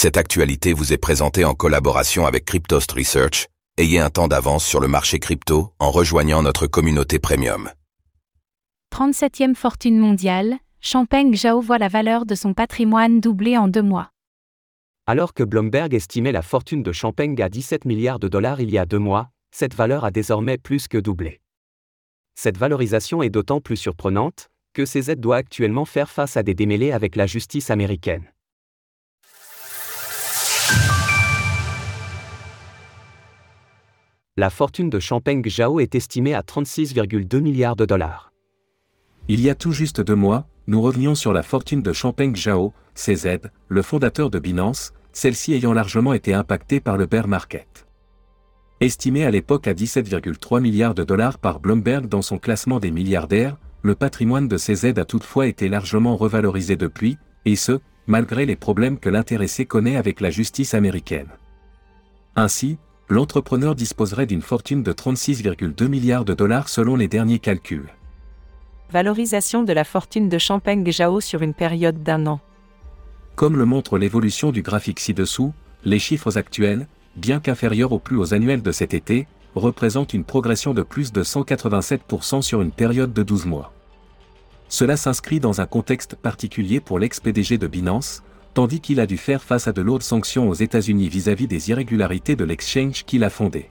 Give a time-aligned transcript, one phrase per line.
[0.00, 3.48] Cette actualité vous est présentée en collaboration avec Cryptost Research.
[3.78, 7.68] Ayez un temps d'avance sur le marché crypto en rejoignant notre communauté premium.
[8.94, 14.12] 37e fortune mondiale, Champagne Zhao voit la valeur de son patrimoine doubler en deux mois.
[15.08, 18.78] Alors que Bloomberg estimait la fortune de Champagne à 17 milliards de dollars il y
[18.78, 21.40] a deux mois, cette valeur a désormais plus que doublé.
[22.36, 26.92] Cette valorisation est d'autant plus surprenante que CZ doit actuellement faire face à des démêlés
[26.92, 28.30] avec la justice américaine.
[34.38, 38.32] La fortune de Champagne Zhao est estimée à 36,2 milliards de dollars.
[39.26, 42.72] Il y a tout juste deux mois, nous revenions sur la fortune de Champagne Zhao,
[42.94, 47.88] CZ, le fondateur de Binance, celle-ci ayant largement été impactée par le bear market.
[48.78, 53.56] Estimé à l'époque à 17,3 milliards de dollars par Bloomberg dans son classement des milliardaires,
[53.82, 59.00] le patrimoine de CZ a toutefois été largement revalorisé depuis, et ce, malgré les problèmes
[59.00, 61.26] que l'intéressé connaît avec la justice américaine.
[62.36, 62.78] Ainsi,
[63.08, 67.88] l'entrepreneur disposerait d'une fortune de 36,2 milliards de dollars selon les derniers calculs.
[68.90, 72.40] Valorisation de la fortune de Champagne Jao sur une période d'un an.
[73.34, 75.52] Comme le montre l'évolution du graphique ci-dessous,
[75.84, 80.74] les chiffres actuels, bien qu'inférieurs aux plus hauts annuels de cet été, représentent une progression
[80.74, 83.72] de plus de 187% sur une période de 12 mois.
[84.68, 88.22] Cela s'inscrit dans un contexte particulier pour l'ex-PDG de Binance,
[88.58, 92.34] tandis qu'il a dû faire face à de lourdes sanctions aux États-Unis vis-à-vis des irrégularités
[92.34, 93.70] de l'exchange qu'il a fondé.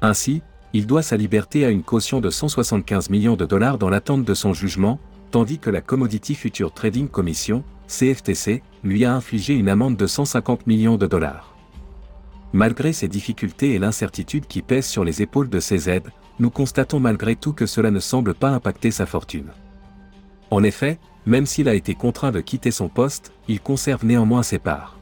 [0.00, 4.24] Ainsi, il doit sa liberté à une caution de 175 millions de dollars dans l'attente
[4.24, 5.00] de son jugement,
[5.32, 10.68] tandis que la Commodity Future Trading Commission, CFTC, lui a infligé une amende de 150
[10.68, 11.56] millions de dollars.
[12.52, 16.02] Malgré ces difficultés et l'incertitude qui pèsent sur les épaules de CZ,
[16.38, 19.50] nous constatons malgré tout que cela ne semble pas impacter sa fortune.
[20.52, 24.58] En effet, même s'il a été contraint de quitter son poste, il conserve néanmoins ses
[24.58, 24.98] parts.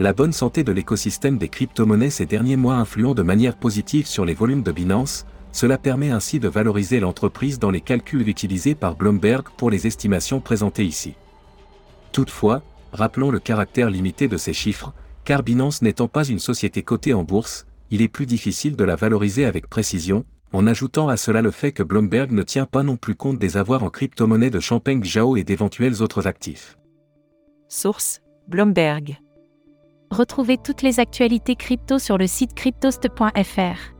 [0.00, 4.24] La bonne santé de l'écosystème des crypto-monnaies ces derniers mois influant de manière positive sur
[4.24, 8.96] les volumes de Binance, cela permet ainsi de valoriser l'entreprise dans les calculs utilisés par
[8.96, 11.14] Bloomberg pour les estimations présentées ici.
[12.10, 12.62] Toutefois,
[12.92, 14.92] rappelons le caractère limité de ces chiffres,
[15.24, 18.96] car Binance n'étant pas une société cotée en bourse, il est plus difficile de la
[18.96, 22.96] valoriser avec précision, en ajoutant à cela le fait que Bloomberg ne tient pas non
[22.96, 26.78] plus compte des avoirs en crypto-monnaie de Champagne Zhao et d'éventuels autres actifs.
[27.68, 29.18] Source Bloomberg.
[30.10, 33.93] Retrouvez toutes les actualités crypto sur le site cryptost.fr.